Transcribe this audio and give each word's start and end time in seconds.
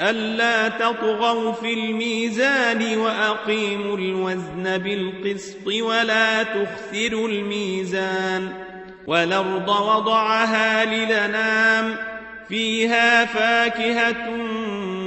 ألا 0.00 0.68
تطغوا 0.68 1.52
في 1.52 1.72
الميزان 1.72 2.98
وأقيموا 2.98 3.98
الوزن 3.98 4.78
بالقسط 4.78 5.66
ولا 5.66 6.42
تخسروا 6.42 7.28
الميزان 7.28 8.52
والأرض 9.06 9.68
وضعها 9.68 10.84
للنام 10.84 11.96
فيها 12.48 13.24
فاكهة 13.24 14.30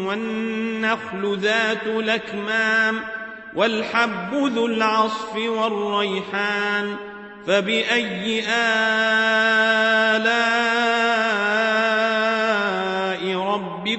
والنخل 0.06 1.38
ذات 1.40 1.88
لكمام 1.88 3.00
والحب 3.56 4.34
ذو 4.34 4.66
العصف 4.66 5.36
والريحان 5.36 6.96
فبأي 7.48 8.40
آلاء 8.40 9.99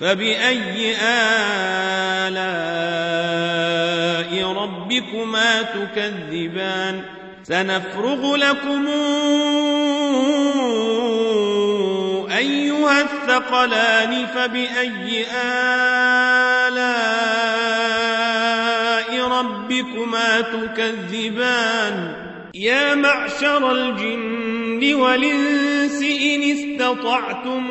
فبأي 0.00 0.96
آلاء 1.02 2.42
ربكما 4.52 5.62
تكذبان؟ 5.62 7.02
سنفرغ 7.42 8.36
لكم 8.36 8.86
أيها 12.36 13.00
الثقلان 13.00 14.26
فبأي 14.26 15.24
آلاء 15.44 16.80
ربكما 19.28 20.40
تكذبان؟ 20.40 22.14
يا 22.54 22.94
معشر 22.94 23.72
الجن 23.72 24.94
والإنس 24.94 26.02
إن 26.02 26.42
استطعتم 26.42 27.70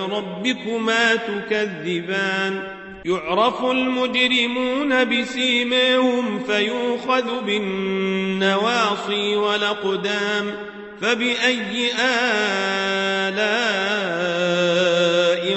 ربكما 0.09 1.15
تكذبان؟ 1.15 2.63
يعرف 3.05 3.65
المجرمون 3.65 5.03
بسيماهم 5.03 6.43
فيوخذ 6.43 7.41
بالنواصي 7.45 9.35
والأقدام. 9.35 10.51
فبأي 11.01 11.91
آلاء 11.99 12.23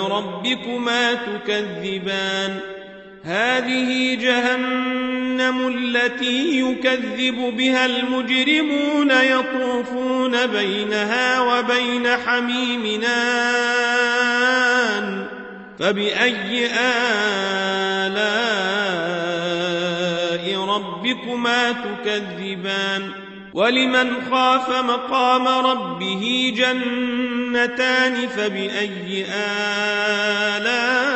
ربكما 0.08 1.14
تكذبان؟ 1.14 2.75
هذه 3.26 4.14
جهنم 4.14 5.68
التي 5.68 6.60
يكذب 6.60 7.56
بها 7.56 7.86
المجرمون 7.86 9.10
يطوفون 9.10 10.46
بينها 10.46 11.40
وبين 11.40 12.08
حميمنان. 12.26 13.16
فبأي 15.78 16.66
آلاء 16.66 17.16
ربكما 20.60 21.72
تكذبان؟ 21.72 23.10
ولمن 23.54 24.12
خاف 24.30 24.84
مقام 24.84 25.48
ربه 25.48 26.54
جنتان؟ 26.56 28.28
فبأي 28.28 29.26
آلاء 29.34 31.15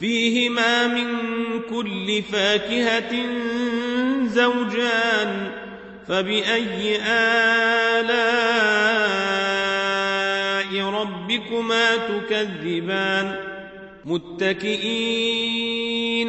فيهما 0.00 0.86
من 0.86 1.06
كل 1.70 2.22
فاكهة 2.32 3.12
زوجان 4.24 5.50
فبأي 6.08 6.96
آلاء 7.06 8.10
ربكما 10.84 11.96
تكذبان؟ 11.96 13.50
متكئين 14.04 15.50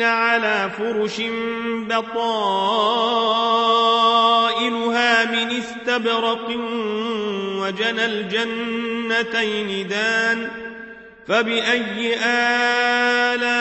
على 0.01 0.71
فرش 0.77 1.21
بطائنها 1.89 2.41
من 5.25 5.51
استبرق 5.57 6.50
وجنى 7.62 8.06
الجنتين 8.06 9.88
دان 9.88 10.50
فبأي 11.27 12.15
آلاء 12.25 13.61